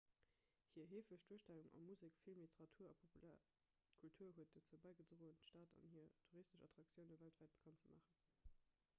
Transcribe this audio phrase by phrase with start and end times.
[0.75, 3.43] hir heefeg duerstellung a musek film literatur a populär
[3.99, 8.65] kultur huet dozou bäigedroen d'stad an hir touristesch attraktioune weltwäit bekannt ze maachen